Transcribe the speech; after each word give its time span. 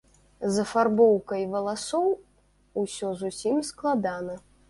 З 0.53 0.61
афарбоўкай 0.63 1.43
валасоў 1.51 2.09
усё 2.85 3.13
зусім 3.23 3.63
складана. 3.71 4.41